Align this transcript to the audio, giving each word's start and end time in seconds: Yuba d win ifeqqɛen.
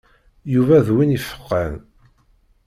Yuba 0.53 0.77
d 0.85 0.87
win 0.95 1.15
ifeqqɛen. 1.17 1.75